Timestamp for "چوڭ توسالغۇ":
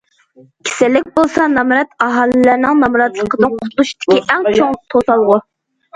4.61-5.39